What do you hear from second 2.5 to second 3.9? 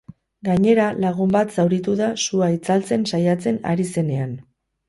itzaltzen saiatzen ari